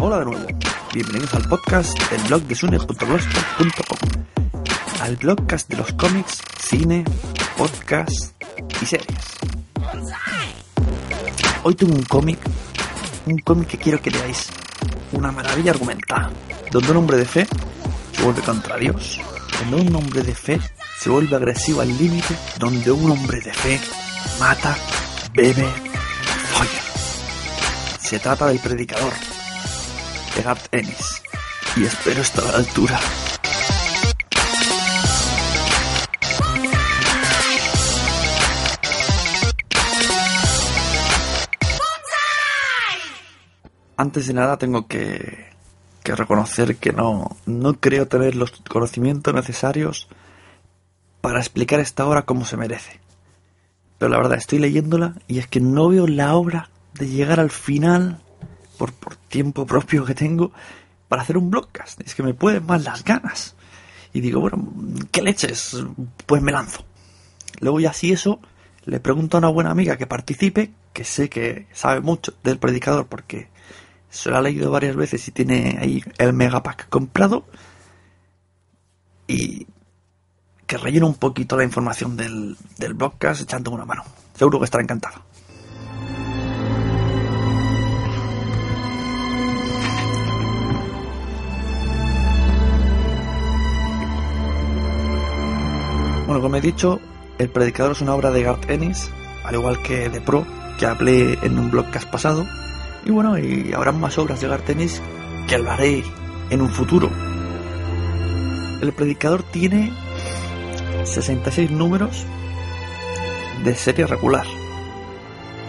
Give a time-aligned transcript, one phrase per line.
[0.00, 0.46] Hola de nuevo,
[0.94, 4.37] bienvenidos al podcast del blog de sune.blogspot.com
[5.08, 7.02] Al blogcast de los cómics, cine,
[7.56, 8.34] podcast
[8.82, 9.24] y series
[11.62, 12.38] Hoy tengo un cómic,
[13.24, 14.50] un cómic que quiero que leáis
[15.12, 16.30] Una maravilla argumentada
[16.70, 17.46] Donde un hombre de fe
[18.12, 19.18] se vuelve contra Dios
[19.60, 20.60] Donde un hombre de fe
[21.00, 23.80] se vuelve agresivo al límite Donde un hombre de fe
[24.38, 24.76] mata,
[25.32, 25.72] bebe,
[26.52, 26.82] folla
[27.98, 29.12] se trata del predicador,
[30.44, 31.22] Garth Ennis.
[31.76, 32.98] Y espero estar a la altura.
[43.98, 45.48] Antes de nada tengo que,
[46.04, 50.06] reconocer que no, no creo tener los conocimientos necesarios
[51.20, 53.00] para explicar esta obra como se merece.
[53.98, 57.50] Pero la verdad, estoy leyéndola y es que no veo la obra de llegar al
[57.50, 58.20] final
[58.78, 60.52] por, por tiempo propio que tengo
[61.08, 62.00] para hacer un blogcast.
[62.02, 63.56] Es que me pueden más las ganas.
[64.12, 64.72] Y digo, bueno,
[65.10, 65.76] ¿qué leches?
[66.24, 66.84] Pues me lanzo.
[67.58, 68.38] Luego ya si eso,
[68.84, 73.08] le pregunto a una buena amiga que participe, que sé que sabe mucho del predicador
[73.08, 73.48] porque
[74.10, 77.44] se lo ha leído varias veces y tiene ahí el megapack comprado.
[79.26, 79.66] Y
[80.66, 84.04] que rellene un poquito la información del, del blogcast echando una mano.
[84.34, 85.22] Seguro que estará encantado.
[96.26, 97.00] Bueno, como he dicho,
[97.38, 99.10] El Predicador es una obra de Garth Ennis,
[99.44, 100.46] al igual que The Pro,
[100.78, 102.46] que hablé en un blogcast pasado.
[103.08, 105.00] Y bueno, y habrá más obras de Garth Ennis
[105.48, 106.04] que hablaré
[106.50, 107.08] en un futuro.
[108.82, 109.90] El Predicador tiene
[111.04, 112.26] 66 números
[113.64, 114.44] de serie regular,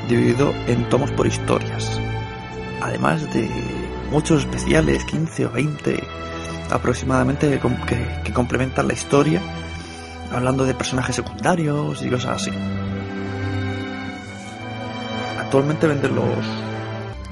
[0.10, 2.02] dividido en tomos por historias.
[2.82, 3.50] Además de
[4.12, 6.04] muchos especiales, 15 o 20
[6.72, 7.58] aproximadamente,
[7.88, 9.42] que, que complementan la historia
[10.34, 12.52] hablando de personajes secundarios y cosas así.
[15.40, 16.69] Actualmente venden los.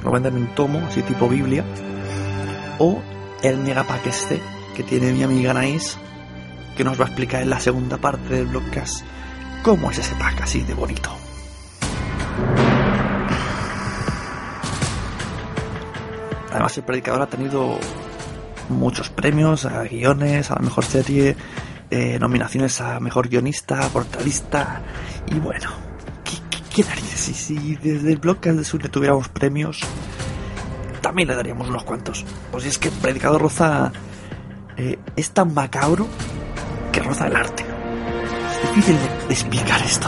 [0.04, 1.64] Lo venden en tomo, así tipo Biblia.
[2.80, 3.02] O
[3.44, 4.42] el megapack este
[4.76, 5.98] que tiene mi amiga Anaís,
[6.76, 9.04] que nos va a explicar en la segunda parte del blogcast
[9.64, 11.10] cómo es ese pack así de bonito.
[16.52, 17.78] Además, el predicador ha tenido
[18.70, 21.36] muchos premios a guiones, a la mejor serie,
[21.90, 24.82] eh, nominaciones a mejor guionista, portalista
[25.28, 25.70] y bueno,
[26.84, 29.82] ¿qué, si desde el blogcast de Sune tuviéramos premios,
[31.02, 32.26] también le daríamos unos cuantos.
[32.52, 33.92] Pues es que Predicador Roza
[34.78, 36.08] eh, es tan macabro
[36.92, 37.66] que roza el arte.
[38.52, 38.96] Es difícil
[39.28, 40.08] de, explicar esto.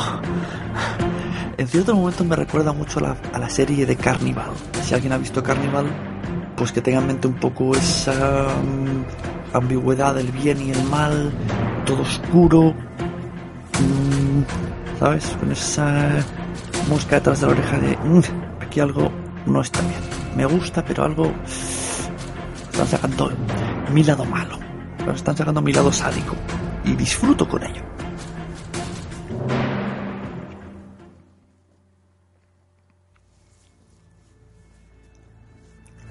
[1.58, 4.52] En cierto momento me recuerda mucho a la, serie de Carnival.
[4.84, 5.88] Si alguien ha visto Carnival,
[6.56, 9.03] pues que tenga en mente un poco esa um,
[9.53, 11.31] ambigüedad del bien y el mal,
[11.85, 12.59] todo oscuro,
[13.79, 14.46] um,
[15.00, 15.35] ¿sabes?
[15.40, 16.24] Con esa
[16.89, 18.22] mosca detrás de la oreja de mmm,
[18.59, 19.11] aquí algo
[19.45, 20.01] no está bien.
[20.35, 21.31] Me gusta, pero algo
[22.72, 23.31] están sacando
[23.94, 24.57] mi lado malo,
[25.13, 26.35] están sacando mi lado sádico
[26.83, 27.83] y disfruto con ello.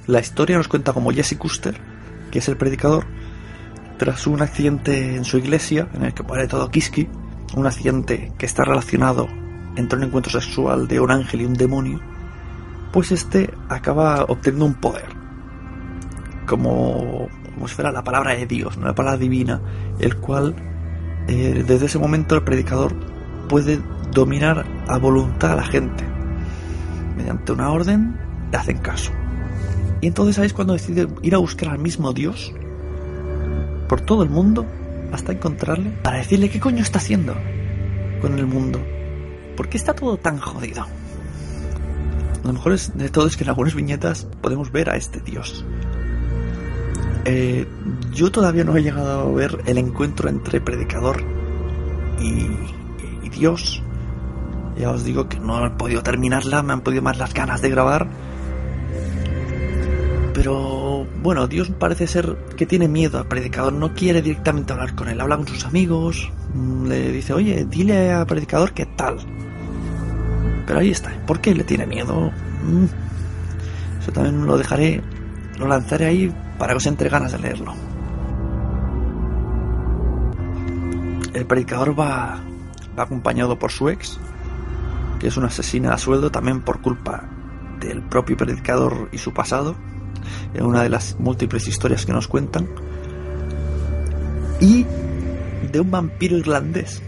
[0.07, 1.79] La historia nos cuenta como Jesse Custer,
[2.31, 3.05] que es el predicador,
[3.99, 7.09] tras un accidente en su iglesia, en el que muere todo Kiski,
[7.57, 9.29] un accidente que está relacionado
[9.79, 12.01] entre un encuentro sexual de un ángel y un demonio,
[12.93, 15.07] pues este acaba obteniendo un poder,
[16.47, 19.61] como, como si la palabra de Dios, la palabra divina,
[20.01, 20.57] el cual
[21.29, 22.93] eh, desde ese momento el predicador
[23.49, 23.81] puede
[24.13, 26.05] dominar a voluntad a la gente.
[27.17, 28.19] Mediante una orden
[28.51, 29.13] le hacen caso.
[30.01, 32.53] Y entonces ahí cuando decide ir a buscar al mismo Dios
[33.89, 34.67] por todo el mundo
[35.13, 37.35] hasta encontrarle para decirle qué coño está haciendo.
[38.21, 38.81] con el mundo?
[39.59, 40.87] ¿Por qué está todo tan jodido?
[42.45, 45.65] Lo mejor es, de todo es que en algunas viñetas podemos ver a este dios.
[47.25, 47.67] Eh,
[48.13, 51.25] yo todavía no he llegado a ver el encuentro entre predicador
[52.21, 52.47] y,
[53.27, 53.83] y Dios.
[54.79, 57.69] Ya os digo que no he podido terminarla, me han podido más las ganas de
[57.69, 58.09] grabar.
[60.35, 65.09] Pero bueno, Dios parece ser que tiene miedo al predicador, no quiere directamente hablar con
[65.09, 66.31] él, habla con sus amigos,
[66.85, 69.19] le dice, oye, dile al predicador qué tal.
[70.69, 72.31] Pero ahí está, ¿por qué le tiene miedo?
[72.63, 72.85] Mm.
[74.03, 75.03] Eso también lo dejaré,
[75.59, 77.73] lo lanzaré ahí para que os entre ganas de leerlo.
[81.33, 82.39] El predicador va,
[82.99, 84.19] va acompañado por su ex,
[85.19, 87.25] que es una asesina a sueldo también por culpa
[87.81, 89.75] del propio predicador y su pasado,
[90.53, 92.69] en una de las múltiples historias que nos cuentan,
[94.61, 94.85] y
[95.73, 97.03] de un vampiro irlandés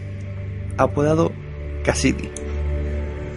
[0.79, 1.31] apodado
[1.85, 2.31] Cassidy,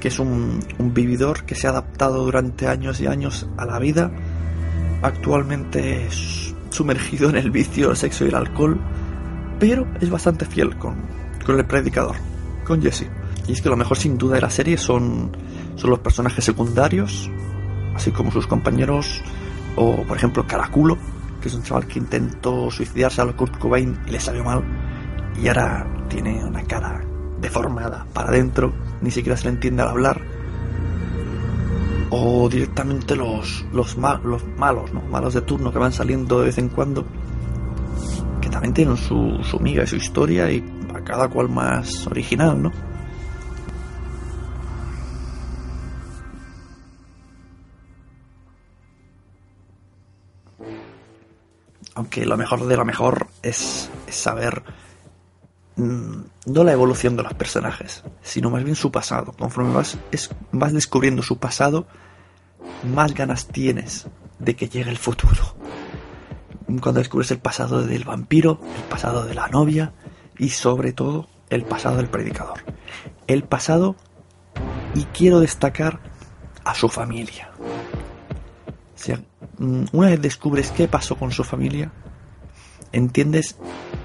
[0.04, 4.12] que es un, vividor que se ha adaptado durante años y años a la vida,
[5.02, 8.78] actualmente es sumergido en el vicio, el sexo y el alcohol,
[9.62, 10.98] pero es bastante fiel con,
[11.46, 12.18] con el predicador,
[12.66, 13.08] con Jesse.
[13.48, 15.32] Y es que lo mejor sin duda de la serie son,
[15.78, 17.32] son los personajes secundarios,
[17.96, 19.22] así como sus compañeros,
[19.78, 20.98] o por ejemplo Caraculo,
[21.42, 24.66] que es un chaval que intentó suicidarse a lo Kurt Cobain y le salió mal,
[25.42, 27.12] y ahora tiene una cara
[27.44, 30.22] deformada para adentro, ni siquiera se le entiende al hablar.
[32.10, 35.01] O directamente los, los, ma- los malos, ¿no?
[35.01, 37.06] Malos de turno que van saliendo de vez en cuando,
[38.42, 40.63] que también tienen su, su miga y su historia y
[40.95, 42.72] a cada cual más original, ¿no?
[51.96, 54.63] Aunque lo mejor de lo mejor es, saber
[55.75, 59.34] no la evolución de los personajes, sino más bien su pasado.
[59.34, 61.88] Conforme vas, es, vas descubriendo su pasado,
[62.84, 64.08] más ganas tienes
[64.40, 65.56] de que llegue el futuro.
[66.81, 69.94] Cuando descubres el pasado del vampiro, el pasado de la novia
[70.38, 72.64] y sobre todo el pasado del predicador.
[73.28, 73.96] El pasado,
[74.96, 76.00] y quiero destacar
[76.64, 77.50] a su familia.
[78.96, 79.22] O sea,
[79.58, 81.92] mm, una vez descubres qué pasó con su familia,
[82.92, 83.58] entiendes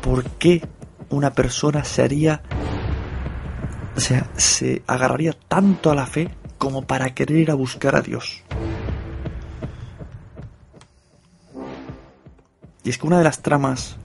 [0.03, 0.63] por qué
[1.11, 2.43] una persona se haría,
[3.97, 8.03] o sea, se agarraría tanto a la fe como para querer ir a buscar a
[8.03, 8.43] Dios.
[12.85, 13.97] Y es que una de las tramas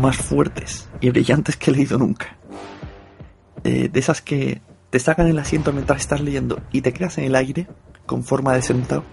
[0.00, 2.36] más fuertes y brillantes que he leído nunca,
[3.64, 4.60] eh, de esas que
[4.90, 7.66] te sacan el asiento mientras estás leyendo y te quedas en el aire
[8.06, 9.04] con forma de sentado,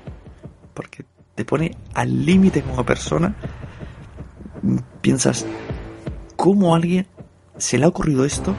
[0.74, 1.06] porque
[1.36, 3.33] te pone al límite como persona,
[5.01, 5.45] piensas,
[6.39, 7.06] ¿cómo a alguien
[7.57, 8.56] se le ha ocurrido esto?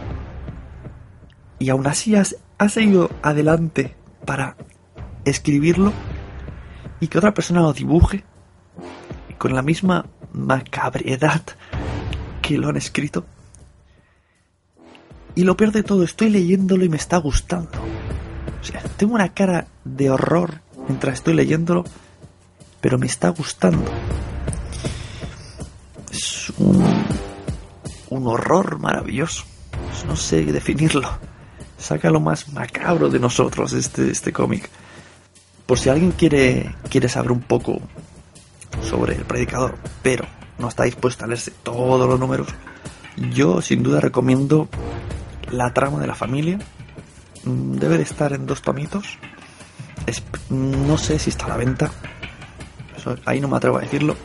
[1.58, 3.96] Y aún así has, has seguido adelante
[4.26, 4.54] para
[5.24, 5.94] escribirlo
[7.00, 8.22] y que otra persona lo dibuje
[9.38, 10.04] con la misma
[10.34, 11.40] macabriedad
[12.42, 13.24] que lo han escrito.
[15.34, 17.78] Y lo peor de todo, estoy leyéndolo y me está gustando.
[18.60, 21.84] O sea, tengo una cara de horror mientras estoy leyéndolo,
[22.82, 23.90] pero me está gustando.
[26.12, 26.99] Es un,
[28.10, 29.44] un horror maravilloso.
[30.06, 31.08] No sé definirlo.
[31.78, 34.68] Saca lo más macabro de nosotros este, este cómic.
[35.64, 37.80] Por si alguien quiere, quiere saber un poco
[38.82, 40.26] sobre el predicador, pero
[40.58, 42.48] no está dispuesto a leerse todos los números,
[43.32, 44.68] yo sin duda recomiendo
[45.50, 46.58] La trama de la familia.
[47.44, 49.18] Mm, Debe de estar en dos tomitos.
[50.48, 51.90] No sé si está a la venta.
[53.24, 54.16] Ahí no me atrevo a decirlo.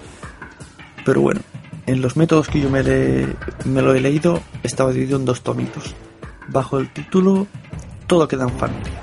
[1.04, 1.42] Pero bueno,
[1.88, 5.94] en los métodos que yo me, le- lo he leído, estaba dividido en dos tomitos.
[6.48, 7.48] Bajo el título
[8.08, 9.02] Todo queda en familia.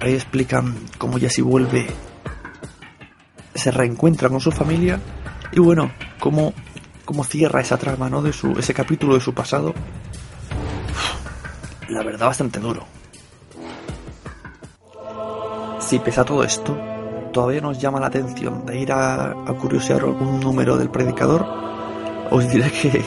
[0.00, 1.86] Ahí explican cómo Jesse vuelve
[3.54, 5.00] se reencuentra con su familia
[5.50, 5.90] y bueno,
[6.20, 6.52] cómo,
[7.04, 8.22] cómo cierra esa trama, ¿no?
[8.22, 9.74] De su, ese capítulo de su pasado.
[11.88, 12.84] La verdad, bastante duro.
[15.80, 16.76] Si pese a todo esto,
[17.32, 21.44] todavía nos llama la atención de ir a, a curiosear algún número del predicador,
[22.30, 23.02] os diré que,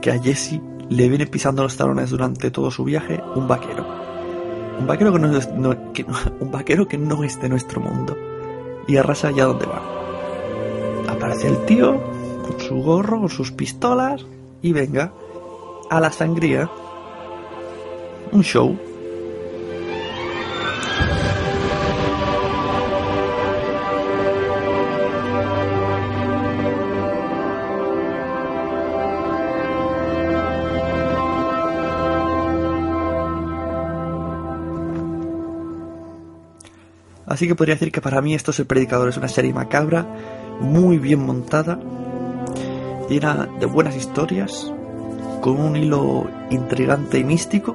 [0.00, 3.86] que a Jesse le viene pisando los talones durante todo su viaje un vaquero.
[4.78, 5.48] Un vaquero que no es,
[6.40, 8.16] un vaquero que no es de nuestro mundo
[8.88, 9.82] y arrasa allá donde va.
[11.08, 12.00] Aparece el tío
[12.42, 14.26] con su gorro, con sus pistolas
[14.62, 15.12] y venga
[15.90, 16.68] a la sangría.
[18.32, 18.76] Un show.
[37.40, 40.06] Así que podría decir que para mí esto es El Predicador, es una serie macabra,
[40.60, 41.80] muy bien montada,
[43.08, 44.70] llena de buenas historias,
[45.40, 47.74] con un hilo intrigante y místico,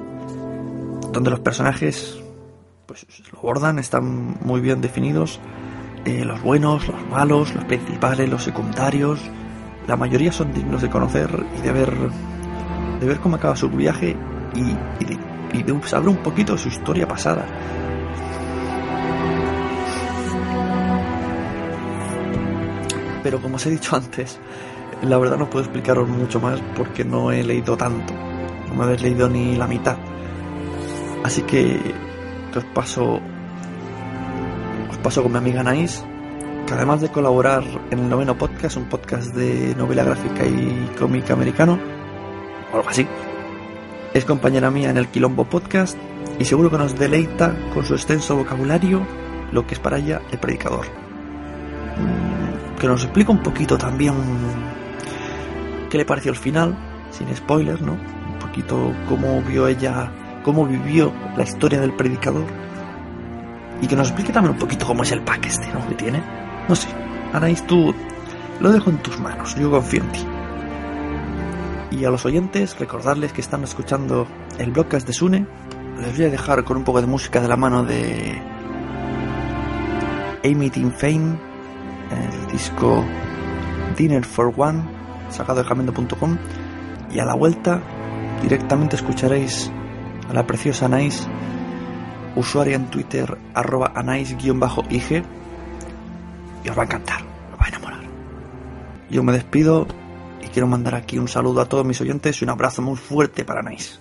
[1.12, 2.16] donde los personajes
[2.86, 5.40] pues lo bordan, están muy bien definidos,
[6.04, 9.18] eh, los buenos, los malos, los principales, los secundarios,
[9.88, 11.92] la mayoría son dignos de conocer y de ver,
[13.00, 14.16] de ver cómo acaba su viaje
[14.54, 17.46] y de saber un poquito de su historia pasada.
[23.26, 24.38] Pero como os he dicho antes,
[25.02, 28.14] la verdad no puedo explicaros mucho más porque no he leído tanto.
[28.68, 29.96] No me habéis leído ni la mitad.
[31.24, 31.92] Así que,
[32.54, 33.20] os paso.
[34.88, 36.04] Os paso con mi amiga Anaís,
[36.68, 41.28] que además de colaborar en el noveno podcast, un podcast de novela gráfica y cómic
[41.32, 41.80] americano,
[42.72, 43.08] o algo así,
[44.14, 45.98] es compañera mía en el Quilombo Podcast
[46.38, 49.04] y seguro que nos deleita con su extenso vocabulario
[49.50, 50.86] lo que es para ella el predicador.
[52.78, 54.14] Que nos explica un poquito también
[55.90, 56.76] qué le pareció el final,
[57.10, 57.92] sin spoilers, ¿no?
[57.92, 60.10] Un poquito cómo vio ella,
[60.42, 62.46] cómo vivió la historia del predicador.
[63.80, 65.86] Y que nos explique también un poquito cómo es el pack este, ¿no?
[65.88, 66.22] Que tiene.
[66.68, 66.88] No sé,
[67.32, 67.94] Anaís, tú
[68.60, 70.26] lo dejo en tus manos, yo confío en ti.
[71.90, 74.26] Y a los oyentes, recordarles que están escuchando
[74.58, 75.46] el podcast de Sune.
[76.00, 78.40] Les voy a dejar con un poco de música de la mano de
[80.44, 81.38] Amy Team Fame,
[82.10, 83.04] el disco
[83.96, 84.82] Dinner for One,
[85.30, 86.36] sacado de jamendo.com
[87.12, 87.80] y a la vuelta
[88.42, 89.70] directamente escucharéis
[90.28, 91.26] a la preciosa Anais,
[92.34, 94.50] usuaria en Twitter arroba anais-ig y
[96.68, 97.22] os va a encantar,
[97.52, 98.00] os va a enamorar.
[99.08, 99.86] Yo me despido
[100.42, 103.44] y quiero mandar aquí un saludo a todos mis oyentes y un abrazo muy fuerte
[103.44, 104.00] para Anais.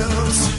[0.00, 0.49] Deus.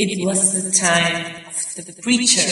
[0.00, 1.42] It was the time
[1.76, 2.46] of the preacher.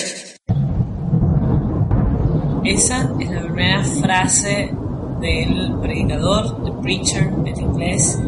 [2.64, 4.74] Esa es la primera frase
[5.20, 8.18] del predicador, the preacher en inglés,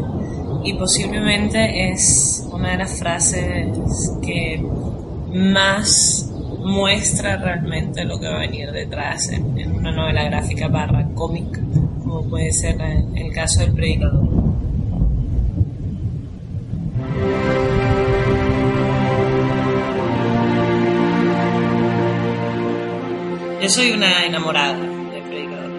[0.63, 3.77] y posiblemente es una de las frases
[4.21, 4.65] que
[5.33, 11.59] más muestra realmente lo que va a venir detrás en, una novela gráfica barra cómic,
[12.05, 14.29] como puede ser el caso del predicador.
[23.61, 25.69] Yo soy una enamorada del predicador.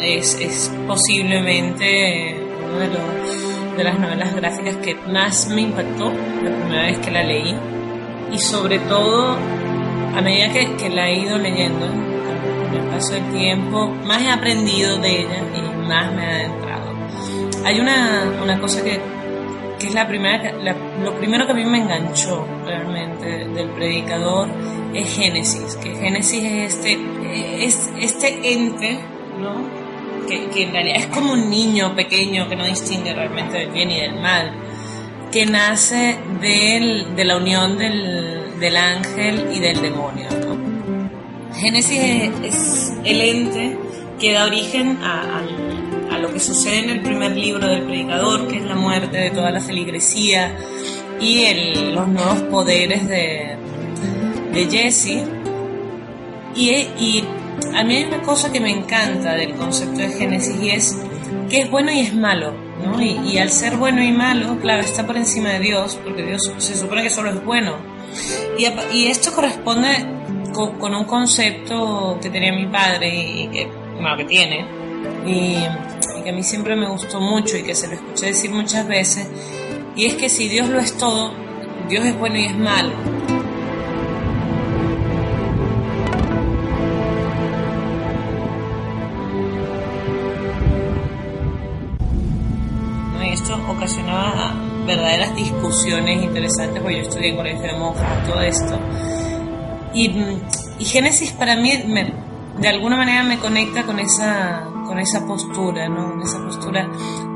[0.00, 2.36] Es, es posiblemente
[2.74, 7.12] una de, los, de las novelas gráficas que más me impactó la primera vez que
[7.12, 7.54] la leí.
[8.32, 9.36] Y sobre todo,
[10.16, 14.30] a medida que, que la he ido leyendo, con el paso del tiempo, más he
[14.30, 16.92] aprendido de ella y más me ha adentrado.
[17.64, 19.00] Hay una, una cosa que,
[19.78, 24.48] que es la primera, la, lo primero que a mí me enganchó realmente del predicador
[24.94, 26.98] es Génesis, que Génesis es este,
[27.64, 28.98] es este ente,
[29.40, 29.84] ¿no?
[30.26, 34.00] Que, en realidad es como un niño pequeño que no distingue realmente del bien y
[34.00, 34.52] del mal,
[35.30, 40.28] que nace del, de la unión del, del, ángel y del demonio.
[41.54, 43.78] Génesis es, es, el ente
[44.18, 48.48] que da origen a, a, a, lo que sucede en el primer libro del predicador,
[48.48, 50.56] que es la muerte de toda la feligresía
[51.20, 53.56] y el, los nuevos poderes de,
[54.54, 55.22] de Jesse.
[56.54, 57.24] Y, y,
[57.74, 60.96] a mí hay una cosa que me encanta del concepto de Génesis y es
[61.50, 62.54] que es bueno y es malo.
[62.84, 63.00] ¿no?
[63.00, 66.52] Y, y, al ser bueno y malo, claro, está por encima de Dios, porque Dios
[66.58, 67.76] se supone que solo es bueno.
[68.58, 69.88] Y, y esto corresponde
[70.52, 74.64] con, con, un concepto que tenía mi padre y, que, bueno, que tiene,
[75.26, 75.56] y,
[76.18, 78.86] y que a mí siempre me gustó mucho y que se lo escuché decir muchas
[78.86, 79.26] veces,
[79.96, 81.32] y es que si Dios lo es todo,
[81.88, 82.92] Dios es bueno y es malo.
[94.86, 98.78] Verdaderas discusiones interesantes, porque yo estudié en colegio de monjas, todo esto.
[99.94, 100.10] Y,
[100.84, 102.12] Génesis para mí me,
[102.58, 106.22] de alguna manera me conecta con esa, con esa postura, ¿no?
[106.22, 106.88] Esa postura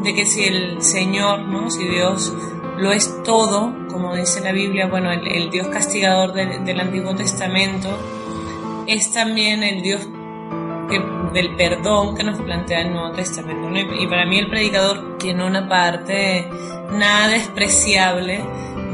[0.02, 1.70] de que si el Señor, ¿no?
[1.70, 2.32] Si Dios
[2.76, 7.88] lo es todo, como dice la Biblia, bueno, el, Dios castigador de, del Antiguo Testamento
[8.86, 10.08] es también el Dios
[10.88, 11.00] que,
[11.32, 13.68] del perdón que nos plantea el Nuevo Testamento.
[13.68, 13.78] ¿no?
[13.78, 16.48] Y para mí el predicador tiene una parte
[16.92, 18.44] nada despreciable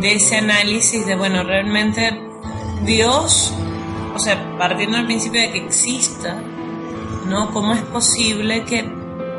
[0.00, 2.20] de ese análisis de, bueno, realmente
[2.84, 3.54] Dios,
[4.14, 6.42] o sea, partiendo del principio de que exista,
[7.26, 7.50] ¿no?
[7.52, 8.84] ¿Cómo es posible que,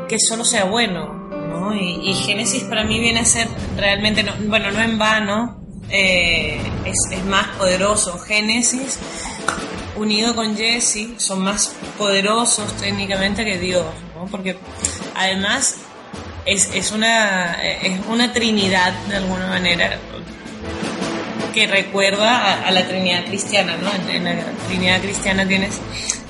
[0.08, 1.28] que solo sea bueno?
[1.30, 1.74] ¿no?
[1.74, 6.60] Y, y, Génesis para mí viene a ser realmente, no, bueno, no en vano, eh,
[6.84, 8.18] es, es más poderoso.
[8.18, 8.98] Génesis
[9.96, 14.26] unido con Jesse son más poderosos técnicamente que Dios, ¿no?
[14.26, 14.56] Porque
[15.14, 15.76] además
[16.44, 19.98] es, es, una, es una trinidad de alguna manera
[21.52, 23.90] que recuerda a, la trinidad cristiana, ¿no?
[24.12, 25.80] En, la trinidad cristiana tienes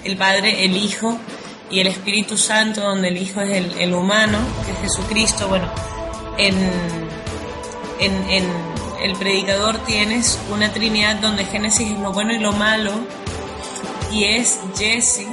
[0.04, 1.18] el Padre, el Hijo
[1.68, 5.48] y el Espíritu Santo, donde el Hijo es el, humano, que es Jesucristo.
[5.48, 5.68] Bueno,
[6.38, 6.54] en,
[7.98, 8.44] en, en
[9.02, 12.92] el predicador tienes una trinidad donde Génesis es lo bueno y lo malo,
[14.10, 15.26] y es Jesse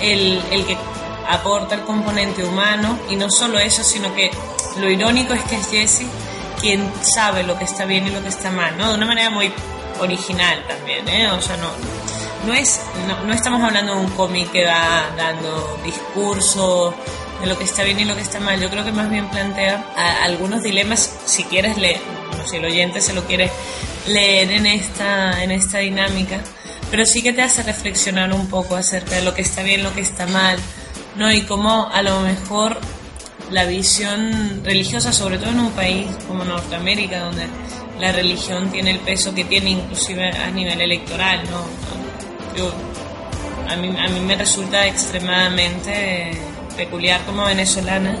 [0.00, 0.76] el, el, que
[1.28, 4.30] aporta el componente humano y no solo eso, sino que
[4.78, 6.06] lo irónico es que es Jesse
[6.60, 8.88] quien sabe lo que está bien y lo que está mal, ¿no?
[8.88, 9.52] De una manera muy
[10.00, 11.28] original también, ¿eh?
[11.30, 11.68] O sea, no,
[12.46, 16.94] no, es, no, no estamos hablando de un cómic que va dando discursos
[17.40, 18.60] de lo que está bien y lo que está mal.
[18.60, 19.84] Yo creo que más bien plantea
[20.22, 23.50] algunos dilemas, si quieres leer, bueno, si el oyente se lo quiere
[24.06, 26.40] leer en esta, en esta dinámica,
[26.92, 29.94] pero sí que te hace reflexionar un poco acerca de lo que está bien, lo
[29.94, 30.58] que está mal,
[31.16, 31.32] ¿no?
[31.32, 32.78] Y cómo a lo mejor
[33.50, 37.46] la visión religiosa, sobre todo en un país como Norteamérica, donde
[37.98, 41.64] la religión tiene el peso que tiene inclusive a nivel electoral, ¿no?
[42.58, 42.70] Yo,
[43.70, 46.32] a, mí, a mí me resulta extremadamente
[46.76, 48.18] peculiar como venezolana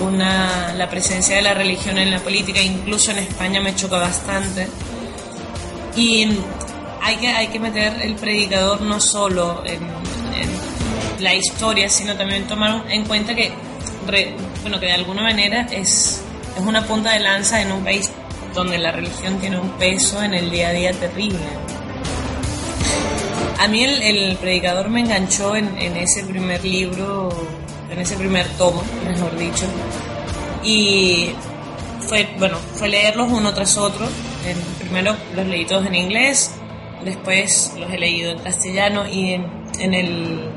[0.00, 4.68] una, la presencia de la religión en la política, incluso en España me choca bastante
[5.96, 6.38] Y
[7.02, 10.00] hay que, hay que meter el predicador no solo en,
[11.20, 13.52] la historia, sino también tomar en cuenta que,
[14.62, 16.22] bueno, que de alguna manera es,
[16.56, 18.10] es una punta de lanza en un país
[18.54, 21.38] donde la religión tiene un peso en el día a día terrible.
[23.58, 27.28] A mí el, predicador me enganchó en, en, ese primer libro,
[27.90, 29.66] en ese primer tomo, mejor dicho,
[30.64, 31.32] y
[32.00, 34.08] fue, bueno, fue leerlos uno tras otro.
[34.78, 36.52] primero los leí todos en inglés,
[37.04, 39.46] después los he leído en castellano y en,
[39.78, 40.50] en, el,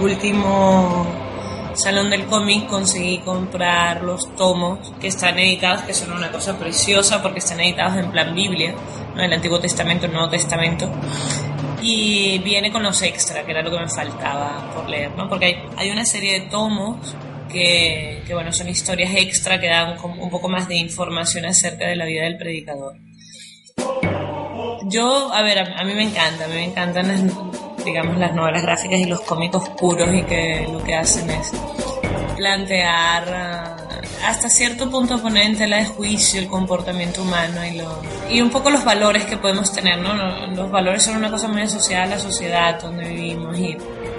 [0.00, 1.06] último
[1.74, 7.22] Salón del Cómic conseguí comprar los tomos que están editados, que son una cosa preciosa
[7.22, 8.74] porque están editados en plan Biblia,
[9.14, 9.22] ¿no?
[9.22, 10.90] el Antiguo Testamento, el Nuevo Testamento.
[11.82, 15.28] Y viene con los extra, que era lo que me faltaba por leer, ¿no?
[15.28, 17.14] porque hay, hay una serie de tomos
[17.50, 21.96] que, que, bueno, son historias extra que dan un poco más de información acerca de
[21.96, 22.96] la vida del predicador.
[24.88, 28.62] Yo, a ver, a, mí me encanta, a mí me encantan las, digamos, las novelas
[28.62, 31.50] gráficas y los cómicos puros y que lo que hacen es
[32.36, 33.76] plantear ah,
[34.24, 38.50] hasta cierto punto poner en tela de juicio el comportamiento humano y, lo, y un
[38.50, 40.14] poco los valores que podemos tener, ¿no?
[40.54, 43.76] Los valores son una cosa muy asociada a la sociedad donde vivimos y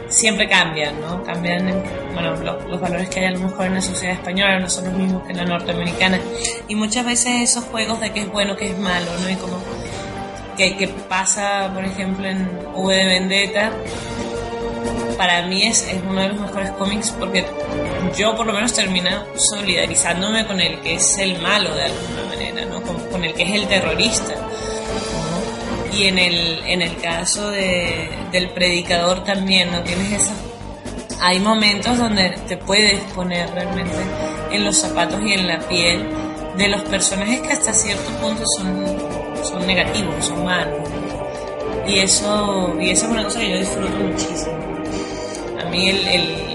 [0.10, 1.24] siempre cambian, ¿no?
[1.24, 1.82] Cambian,
[2.14, 4.94] bueno, los, valores que hay a lo mejor en la sociedad española no son los
[4.96, 6.20] mismos que en la norteamericana.
[6.68, 9.30] Y muchas veces esos juegos de qué es bueno, qué es malo, ¿no?
[9.30, 9.58] Y como
[10.58, 13.72] que, pasa, por ejemplo, en V de Vendetta,
[15.18, 17.46] para mí es, es, uno de los mejores cómics porque
[18.18, 22.66] yo por lo menos termino solidarizándome con el que es el malo de alguna manera,
[22.66, 22.82] ¿no?
[22.82, 24.34] con, el que es el terrorista.
[25.94, 29.82] Y en el, en el caso de, del predicador también, ¿no?
[29.82, 30.34] Tienes esa...
[31.22, 33.96] Hay momentos donde te puedes poner realmente
[34.52, 36.08] en los zapatos y en la piel
[36.58, 38.97] de los personajes que hasta cierto punto son,
[39.66, 40.90] negativos, son malos.
[41.88, 44.58] Y eso, y eso es una cosa que yo disfruto muchísimo.
[45.60, 46.48] A mí el,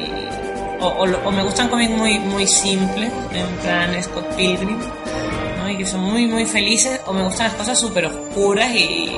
[0.81, 4.79] o, me gustan cómics muy, muy simples, en plan Scott Pilgrim,
[5.59, 5.71] ¿no?
[5.71, 9.17] y que son muy, muy felices, o me gustan las cosas súper oscuras y,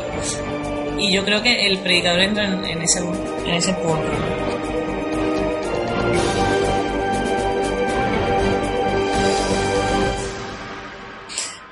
[0.99, 4.09] y yo creo que el predicador entra en, ese, en ese punto.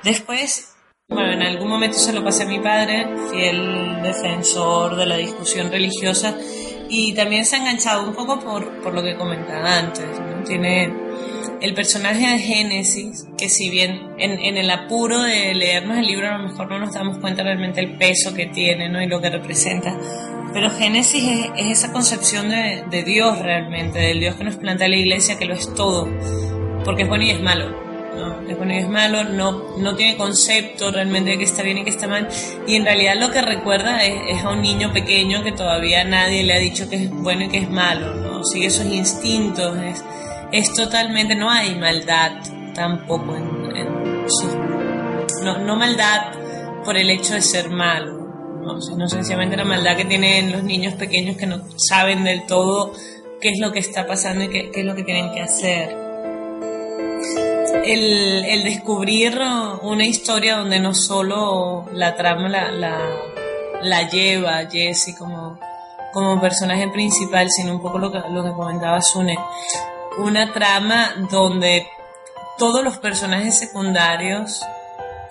[0.03, 0.72] Después,
[1.13, 5.71] bueno, en algún momento se lo pasé a mi padre, fiel defensor de la discusión
[5.71, 6.35] religiosa,
[6.89, 10.05] y también se ha enganchado un poco por, por lo que comentaba antes.
[10.45, 10.93] Tiene
[11.61, 16.27] el personaje de Génesis, que si bien en, en, el apuro de leernos el libro
[16.27, 19.01] a lo mejor no nos damos cuenta realmente el peso que tiene ¿no?
[19.01, 19.97] y lo que representa,
[20.53, 24.89] pero Génesis es, es esa concepción de, de Dios realmente, del Dios que nos plantea
[24.89, 26.09] la iglesia, que lo es todo,
[26.83, 28.47] porque es bueno y es malo ¿no?
[28.47, 31.89] Es bueno es malo, no, no tiene concepto realmente de que está bien y que
[31.89, 32.27] está mal.
[32.67, 36.53] Y en realidad lo que recuerda es, a un niño pequeño que todavía nadie le
[36.53, 38.43] ha dicho que es bueno y que es malo, ¿no?
[38.43, 40.03] Sigue sus instintos, es,
[40.51, 42.31] es totalmente, no hay maldad
[42.73, 44.25] tampoco en, en
[45.43, 46.33] no, no maldad
[46.83, 48.13] por el hecho de ser malo,
[48.61, 48.81] ¿no?
[48.81, 52.93] sino sencillamente la maldad que tienen los niños pequeños que no saben del todo
[53.41, 56.03] qué es lo que está pasando y qué es lo que tienen que hacer
[57.83, 59.39] el, descubrir
[59.81, 62.99] una historia donde no solo la trama la, la,
[63.81, 65.59] la lleva Jesse como,
[66.13, 69.37] como personaje principal, sino un poco lo que, lo que comentaba Sune.
[70.17, 71.87] Una trama donde
[72.57, 74.61] todos los personajes secundarios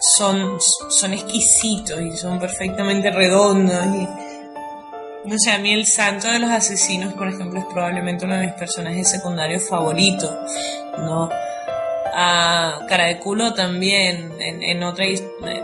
[0.00, 3.86] son, son exquisitos y son perfectamente redondos.
[3.86, 4.08] Y,
[5.24, 8.46] no sé, a mí el santo de los asesinos, por ejemplo, es probablemente uno de
[8.46, 10.30] mis personajes secundarios favoritos,
[10.98, 11.30] ¿no?
[12.12, 15.06] A Cara de Culo también, en, en otra,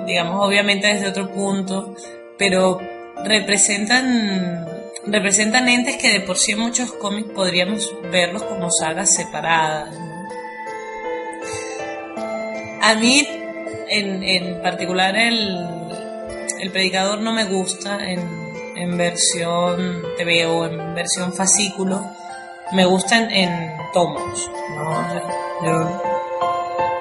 [0.07, 1.95] digamos, obviamente desde otro punto,
[2.39, 2.81] pero
[3.25, 4.67] representan,
[5.07, 9.95] representan entes que de por sí en muchos cómics podríamos verlos como sagas separadas.
[12.81, 13.27] A mí,
[13.91, 15.59] en, en particular, el,
[16.61, 18.21] el predicador no me gusta en,
[18.77, 22.03] en versión TV o en versión fascículo,
[22.73, 24.51] me gustan en tomos.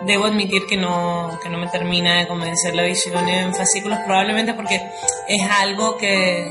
[0.07, 4.53] Debo admitir que no, que no me termina de convencer la visión en fascículos, probablemente
[4.53, 4.81] porque
[5.27, 6.47] es algo que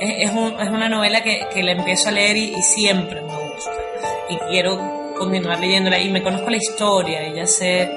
[0.00, 3.72] es, es, una novela que, que, la empiezo a leer y, siempre me gusta.
[4.30, 7.90] Y quiero continuar leyéndola y me conozco la historia y ya sé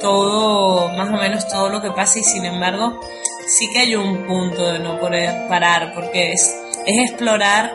[0.00, 3.00] todo, más o menos todo lo que pasa y sin embargo
[3.46, 6.54] sí que hay un punto de no poder parar porque es,
[6.86, 7.72] es explorar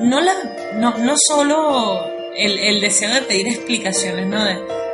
[0.00, 0.34] no, la,
[0.74, 2.04] no, no solo
[2.36, 4.44] el, el deseo de pedir explicaciones, ¿no?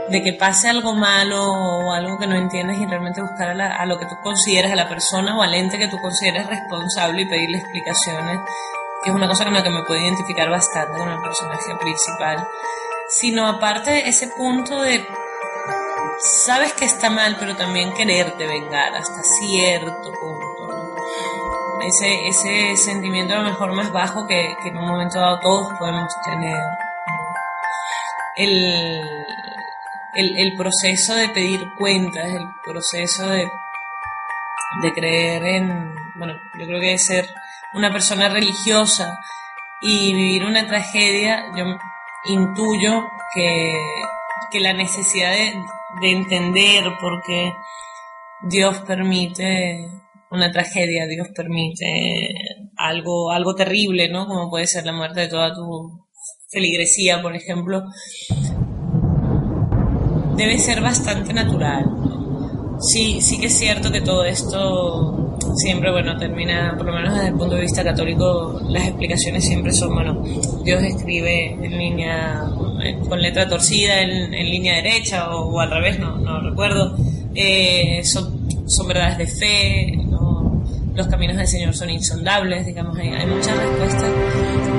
[0.08, 3.98] De que pase algo malo o algo que no entiendes y realmente buscar a, lo
[3.98, 7.58] que tú consideras, a la persona o al ente que tú consideres responsable y pedirle
[7.58, 8.40] explicaciones,
[9.02, 12.46] que es una cosa con la que me puedo identificar bastante con el personaje principal.
[13.08, 15.06] Sino aparte ese punto de
[16.44, 20.96] sabes que está mal, pero también quererte vengar hasta cierto punto.
[21.84, 25.72] Ese, ese sentimiento a lo mejor más bajo que, que en un momento dado todos
[25.78, 26.62] podemos tener.
[28.36, 29.00] El,
[30.14, 33.48] el, proceso de pedir cuentas, el proceso de,
[34.82, 37.26] de creer en, bueno, yo creo que ser
[37.74, 39.18] una persona religiosa
[39.80, 41.64] y vivir una tragedia, yo
[42.26, 43.74] intuyo que,
[44.50, 45.54] que la necesidad de,
[46.00, 47.52] de entender por qué
[48.42, 49.88] Dios permite
[50.30, 52.34] una tragedia, Dios permite
[52.76, 54.26] algo, algo terrible, ¿no?
[54.26, 56.08] Como puede ser la muerte de toda tu
[56.48, 57.82] feligresía, por ejemplo,
[60.36, 61.84] debe ser bastante natural.
[62.80, 67.28] Sí, sí que es cierto que todo esto siempre, bueno, termina, por lo menos desde
[67.28, 70.22] el punto de vista católico, las explicaciones siempre son, bueno,
[70.64, 72.44] Dios escribe en línea,
[73.08, 76.96] con letra torcida en, línea derecha o, al revés, no, no recuerdo.
[77.34, 80.02] Eh, son, son verdades de fe,
[80.94, 84.10] los caminos del Señor son insondables, digamos, hay, hay muchas respuestas,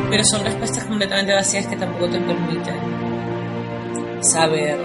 [0.10, 2.76] pero son respuestas completamente vacías que tampoco te permiten
[4.22, 4.78] saber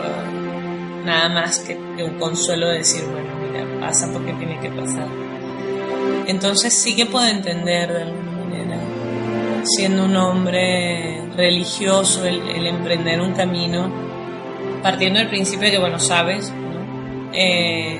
[1.08, 5.08] nada más que, un consuelo de decir, bueno, mira, pasa porque tiene que pasar.
[6.26, 8.78] Entonces sí que puedo entender de alguna manera,
[9.64, 13.90] siendo un hombre religioso, el, emprender un camino,
[14.82, 16.52] partiendo del principio de que, bueno, sabes,
[17.32, 17.98] eh,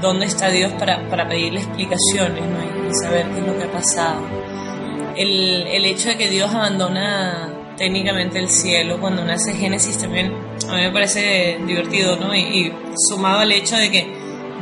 [0.00, 2.88] dónde está Dios para, para pedirle explicaciones ¿no?
[2.88, 4.20] y, saber qué es lo que ha pasado.
[5.16, 10.32] El, el hecho de que Dios abandona técnicamente el cielo cuando nace Génesis también
[10.68, 12.34] a mí me parece divertido, ¿no?
[12.34, 12.72] Y,
[13.08, 14.12] sumado al hecho de que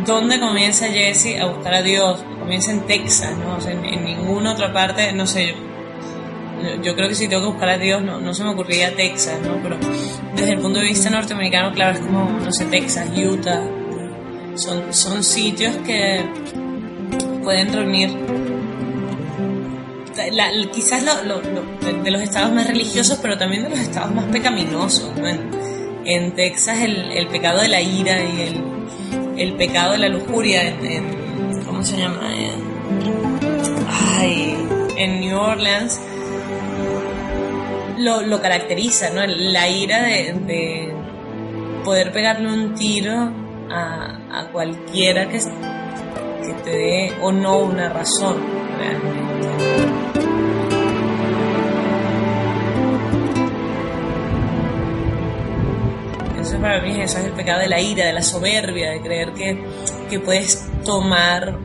[0.05, 2.23] ¿dónde comienza Jesse a buscar a Dios?
[2.39, 3.57] Comienza en Texas, ¿no?
[3.57, 5.55] O sea, en, ninguna otra parte, no sé,
[6.63, 8.95] yo, yo, creo que si tengo que buscar a Dios no, no se me ocurriría
[8.95, 9.61] Texas, ¿no?
[9.63, 9.77] Pero
[10.35, 13.63] desde el punto de vista norteamericano, claro, es como, no sé, Texas, Utah,
[14.55, 16.25] son, son sitios que
[17.43, 18.11] pueden reunir
[20.73, 21.41] quizás lo,
[22.03, 25.11] de los estados más religiosos, pero también de los estados más pecaminosos.
[25.17, 25.56] ¿no?
[26.07, 30.63] En Texas el, el pecado de la ira y el, el pecado de la lujuria
[30.63, 32.21] en, ¿cómo se llama?
[34.19, 34.57] Ay,
[34.97, 36.01] en New Orleans
[37.99, 39.27] lo, lo caracteriza, ¿no?
[39.27, 40.93] La ira de, de
[41.85, 43.33] poder pegarle un tiro
[43.71, 48.37] a, a cualquiera que, que te dé o no una razón
[48.79, 49.96] realmente.
[56.67, 59.57] Para mí eso, es el pecado de la ira, de la soberbia, de creer que,
[60.11, 61.57] que puedes tomar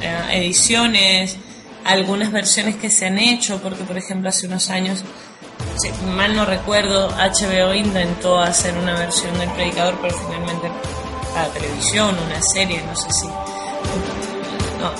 [0.00, 1.38] eh, ediciones,
[1.84, 5.04] algunas versiones que se han hecho, porque por ejemplo hace unos años,
[5.76, 10.70] si mal no recuerdo, HBO intentó hacer una versión del predicador, pero finalmente
[11.34, 13.53] para televisión, una serie, no sé si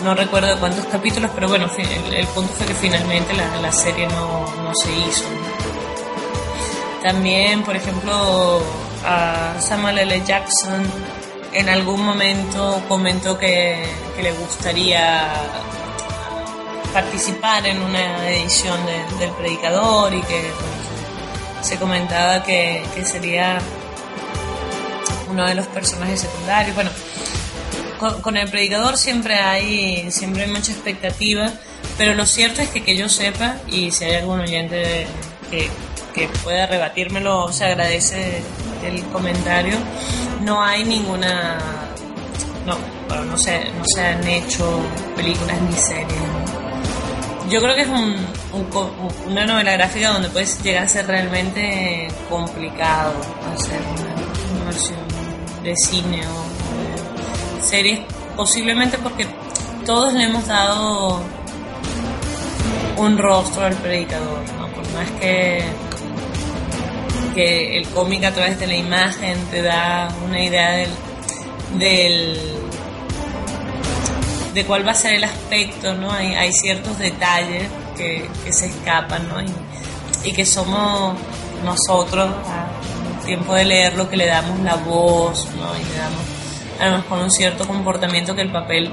[0.02, 4.92] no, recuerdo cuántos capítulos, pero bueno, el, punto fue que finalmente la, serie no, se
[4.92, 5.24] hizo.
[7.02, 8.62] También, por ejemplo,
[9.04, 10.22] a Samuel L.
[10.24, 10.82] Jackson
[11.52, 13.84] en algún momento comentó que,
[14.20, 15.28] le gustaría
[16.92, 18.78] participar en una edición
[19.18, 20.50] del Predicador y que
[21.62, 23.58] se comentaba que, que sería
[25.30, 26.74] uno de los personajes secundarios.
[26.74, 26.90] Bueno,
[28.22, 31.52] con, el predicador siempre hay, siempre hay mucha expectativa,
[31.96, 35.06] pero lo cierto es que que yo sepa, y si hay algún oyente
[35.50, 35.68] que,
[36.14, 38.42] que pueda rebatírmelo, se agradece
[38.84, 39.76] el comentario,
[40.42, 41.58] no hay ninguna...
[42.66, 42.78] No,
[43.24, 44.80] no se, no se han hecho
[45.14, 46.20] películas ni series.
[47.50, 48.16] Yo creo que es un,
[49.26, 53.12] una novela gráfica donde puedes llegar a ser realmente complicado
[53.54, 54.98] hacer una, versión
[55.62, 56.53] de cine o
[57.64, 58.00] series,
[58.36, 59.26] posiblemente porque
[59.84, 61.20] todos le hemos dado
[62.96, 64.68] un rostro al predicador, ¿no?
[64.68, 65.62] Por más que,
[67.34, 70.86] que el cómic a través de la imagen te da una idea
[71.78, 72.28] del,
[74.54, 76.12] de cuál va a ser el aspecto, ¿no?
[76.12, 77.64] Hay, hay ciertos detalles
[77.96, 79.36] que, se escapan, ¿no?
[80.24, 81.18] Y, que somos
[81.64, 85.76] nosotros, al tiempo de leerlo, que le damos la voz, ¿no?
[85.76, 86.43] Y le damos
[86.80, 88.90] a lo mejor un cierto comportamiento que el papel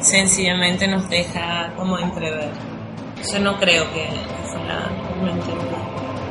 [0.00, 2.50] sencillamente nos deja como entrever.
[3.20, 4.08] Eso no creo que
[4.50, 4.90] fuera
[5.22, 5.52] realmente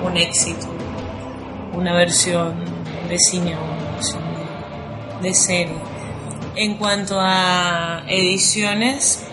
[0.03, 0.67] un éxito,
[1.73, 2.55] una versión
[3.07, 4.23] de cine o una versión
[5.21, 5.77] de serie.
[6.55, 9.25] En cuanto a ediciones,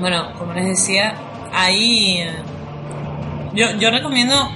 [0.00, 1.14] bueno, como les decía,
[1.52, 2.24] ahí
[3.54, 4.50] yo, yo recomiendo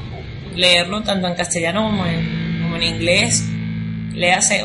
[0.54, 3.48] leerlo tanto en castellano como en, como en inglés.
[4.14, 4.62] Léase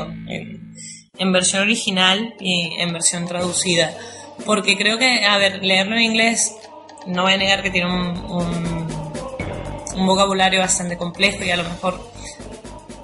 [1.17, 3.93] en, versión original y en versión traducida.
[4.45, 6.55] Porque creo que, a ver, leerlo en inglés,
[7.05, 8.87] no voy a negar que tiene un, un,
[9.95, 11.99] un vocabulario bastante complejo y a lo mejor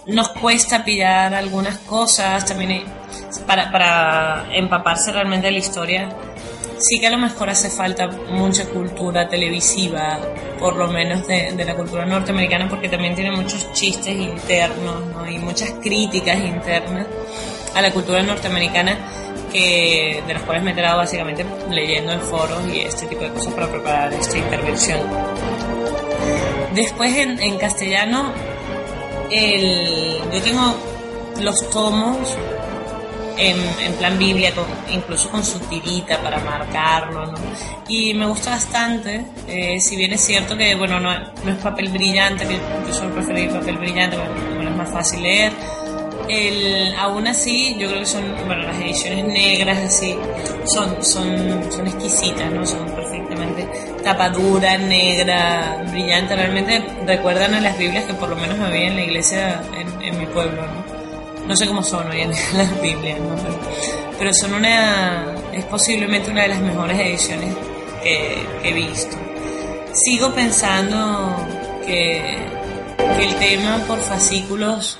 [0.05, 2.45] nos cuesta pillar algunas cosas.
[2.45, 2.83] También
[3.47, 6.09] para, para empaparse realmente de la historia,
[6.77, 10.19] sí que a lo mejor hace falta mucha cultura televisiva,
[10.59, 15.29] por lo menos de, de la cultura norteamericana, porque también tiene muchos chistes internos ¿no?
[15.29, 17.07] y muchas críticas internas
[17.75, 18.97] a la cultura norteamericana
[19.51, 23.29] que, de las cuales me he enterado básicamente leyendo en foros y este tipo de
[23.29, 24.99] cosas para preparar esta intervención.
[26.73, 28.31] Después en, en castellano,
[29.29, 30.75] el, yo tengo
[31.41, 32.37] los tomos
[33.37, 34.53] en, plan Biblia,
[34.91, 37.33] incluso con su tirita para marcarlo.
[37.87, 42.45] Y me gusta bastante, eh, si bien es cierto que, bueno, no, es papel brillante,
[42.87, 45.51] yo suelo preferir papel brillante, porque es más fácil leer.
[46.29, 50.15] El, aún así, yo creo que son, bueno, las ediciones negras así,
[50.65, 52.65] son, son, son exquisitas, ¿no?
[52.65, 53.67] Son perfectamente
[54.03, 59.03] tapadura, negra, brillante, realmente recuerdan a las Biblias que por lo menos había en la
[59.03, 61.03] iglesia en, en mi pueblo, ¿no?
[61.47, 63.19] no sé cómo son hoy en las Biblias,
[64.17, 67.55] pero, son una, es posiblemente una de las mejores ediciones
[68.01, 69.17] que, he visto.
[69.93, 71.35] Sigo pensando
[71.85, 72.37] que,
[73.19, 74.97] el tema por fascículos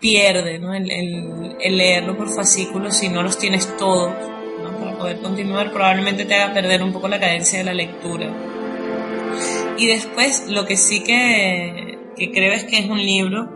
[0.00, 0.74] pierde, ¿no?
[0.74, 4.12] El, leerlo por fascículos si no los tienes todos,
[4.80, 8.30] Para poder continuar probablemente te haga perder un poco la cadencia de la lectura.
[9.78, 13.50] Y después lo que sí que, que creo es que es un libro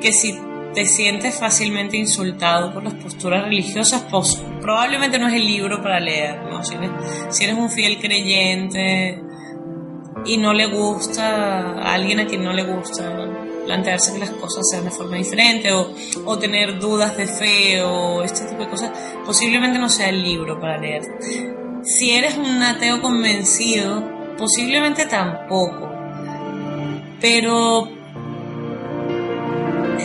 [0.00, 0.36] que si
[0.74, 6.00] te sientes fácilmente insultado por las posturas religiosas, pues probablemente no es el libro para
[6.00, 6.64] leer, ¿no?
[6.64, 9.20] Si eres, un fiel creyente
[10.24, 14.64] y no le gusta a alguien a quien no le gusta plantearse que las cosas
[14.70, 15.94] sean de forma diferente o,
[16.24, 18.90] o tener dudas de fe o este tipo de cosas,
[19.24, 21.02] posiblemente no sea el libro para leer.
[21.82, 24.02] Si eres un ateo convencido,
[24.36, 25.90] posiblemente tampoco.
[27.20, 27.88] Pero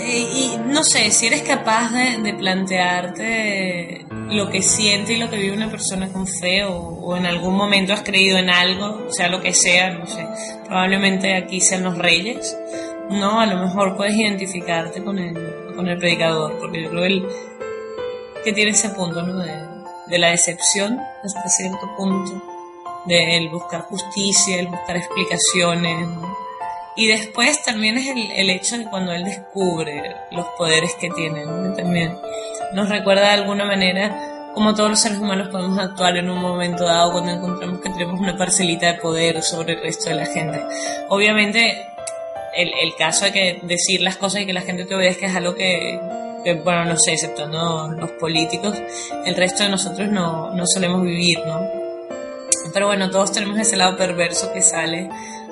[0.07, 5.55] y no sé, si eres capaz de, plantearte lo que siente y lo que vive
[5.55, 9.53] una persona con fe o, en algún momento has creído en algo, sea lo que
[9.53, 10.27] sea, no sé,
[10.65, 12.57] probablemente aquí sean los reyes,
[13.09, 13.39] ¿no?
[13.39, 17.23] A lo mejor puedes identificarte con el, con el predicador, porque yo creo que,
[18.43, 19.39] que tiene ese punto, ¿no?
[19.39, 19.53] De,
[20.07, 22.43] de la decepción hasta cierto punto,
[23.05, 26.37] de el buscar justicia, el buscar explicaciones, ¿no?
[26.97, 31.45] Y después también es el, el, hecho de cuando él descubre los poderes que tiene,
[31.75, 32.17] también
[32.73, 34.15] nos recuerda de alguna manera
[34.53, 38.19] cómo todos los seres humanos podemos actuar en un momento dado cuando encontramos que tenemos
[38.19, 40.63] una parcelita de poder sobre el resto de la gente.
[41.09, 41.85] Obviamente,
[42.55, 45.35] el, el caso de que decir las cosas y que la gente te obedezca es
[45.35, 45.99] algo que,
[46.63, 48.75] bueno, no sé, excepto los políticos,
[49.25, 51.61] el resto de nosotros no, no solemos vivir, ¿no?
[52.73, 55.09] Pero bueno, todos tenemos ese lado perverso que sale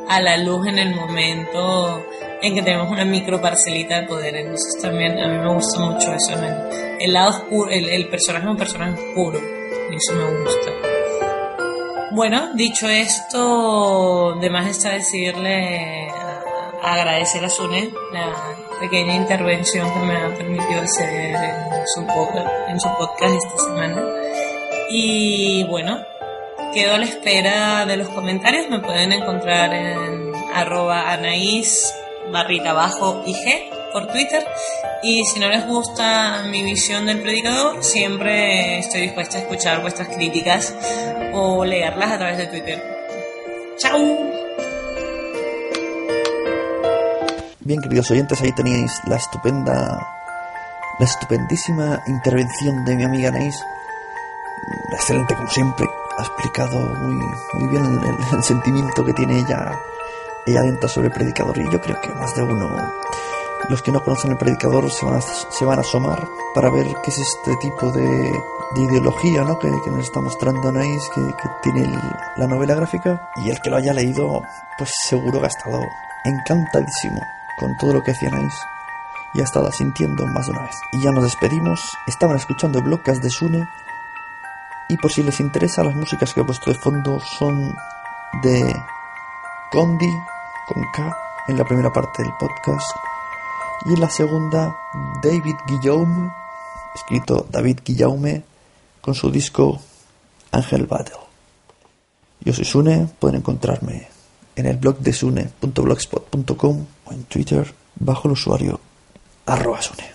[0.10, 2.04] a la luz en el momento
[2.42, 4.36] en que tenemos una micro parcelita de poder.
[4.36, 6.34] Entonces también a mí me gusta mucho eso,
[7.00, 9.40] el, lado oscuro, el, personaje es un personaje oscuro,
[9.92, 10.72] y eso me gusta.
[12.12, 16.08] Bueno, dicho esto, de más está decirle,
[16.82, 18.34] agradecer a Sune la
[18.80, 21.36] pequeña intervención que me ha permitido hacer
[21.94, 22.02] su,
[22.70, 24.02] en su podcast esta semana.
[24.90, 26.00] Y bueno,
[26.74, 28.70] quedo a la espera de los comentarios.
[28.70, 31.94] Me pueden encontrar en arroba anaís
[32.36, 34.46] barrita abajo IG por Twitter.
[35.02, 40.10] Y si no les gusta mi visión del predicador, siempre estoy dispuesta a escuchar vuestras
[40.10, 40.76] críticas
[41.34, 42.84] o leerlas a través de Twitter.
[43.78, 44.00] ¡Chao!
[47.62, 49.74] Bien, queridos oyentes, ahí tenéis la estupenda,
[51.00, 53.56] la estupendísima intervención de mi amiga Anaís.
[54.92, 55.88] Excelente, como siempre.
[56.18, 57.16] Ha explicado muy,
[57.54, 59.78] muy bien el, el sentimiento que tiene ella,
[60.46, 61.58] ella dentro sobre el predicador.
[61.58, 62.70] Y yo creo que más de uno
[63.70, 66.86] los que no conocen el predicador se van a, se van a asomar para ver
[67.04, 68.32] qué es este tipo de,
[68.76, 69.58] ideología ¿no?
[69.58, 71.92] que, nos está mostrando Anaís, que, que tiene
[72.36, 73.30] la novela gráfica.
[73.38, 74.44] Y el que lo haya leído,
[74.78, 75.80] pues seguro que ha estado
[76.26, 77.22] encantadísimo
[77.60, 78.54] con todo lo que hacía Anaís
[79.34, 80.76] y ha estado sintiendo más de una vez.
[80.94, 81.98] Y ya nos despedimos.
[82.08, 83.68] Estaban escuchando el de Sune.
[84.88, 87.76] Y por si les interesa, las músicas que he puesto de fondo son
[88.44, 88.76] de
[89.72, 90.14] Condi
[90.68, 92.96] con K en la primera parte del podcast
[93.86, 94.76] y en la segunda
[95.22, 96.32] David Guillaume,
[96.96, 98.44] escrito David Guillaume,
[99.02, 99.80] con su disco
[100.52, 101.20] Angel Battle.
[102.40, 104.08] Yo soy Sune, pueden encontrarme
[104.56, 108.80] en el blog de sune.blogspot.com o en Twitter bajo el usuario
[109.46, 110.15] arroba sune.